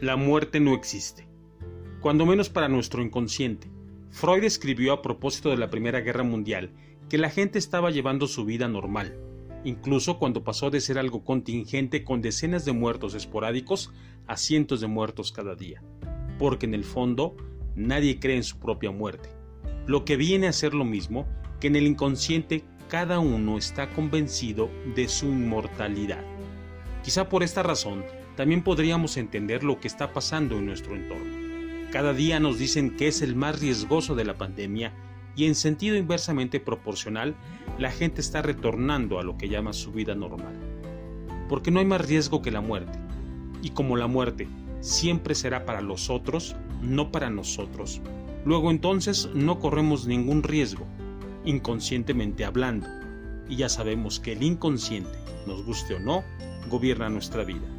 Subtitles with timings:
[0.00, 1.26] La muerte no existe,
[2.00, 3.68] cuando menos para nuestro inconsciente.
[4.10, 6.70] Freud escribió a propósito de la Primera Guerra Mundial
[7.08, 9.18] que la gente estaba llevando su vida normal,
[9.64, 13.92] incluso cuando pasó de ser algo contingente con decenas de muertos esporádicos
[14.28, 15.82] a cientos de muertos cada día,
[16.38, 17.36] porque en el fondo
[17.74, 19.30] nadie cree en su propia muerte,
[19.88, 21.26] lo que viene a ser lo mismo
[21.58, 26.24] que en el inconsciente cada uno está convencido de su inmortalidad.
[27.02, 28.04] Quizá por esta razón
[28.38, 31.88] también podríamos entender lo que está pasando en nuestro entorno.
[31.90, 34.92] Cada día nos dicen que es el más riesgoso de la pandemia
[35.34, 37.34] y en sentido inversamente proporcional,
[37.80, 40.54] la gente está retornando a lo que llama su vida normal.
[41.48, 42.96] Porque no hay más riesgo que la muerte.
[43.60, 44.46] Y como la muerte
[44.78, 48.00] siempre será para los otros, no para nosotros,
[48.44, 50.86] luego entonces no corremos ningún riesgo,
[51.44, 52.86] inconscientemente hablando.
[53.48, 56.22] Y ya sabemos que el inconsciente, nos guste o no,
[56.70, 57.77] gobierna nuestra vida.